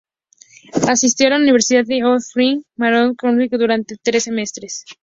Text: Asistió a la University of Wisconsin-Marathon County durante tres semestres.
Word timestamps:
Asistió 0.87 1.27
a 1.27 1.29
la 1.29 1.35
University 1.35 1.77
of 2.01 2.13
Wisconsin-Marathon 2.13 3.13
County 3.13 3.49
durante 3.49 3.97
tres 4.03 4.23
semestres. 4.23 4.83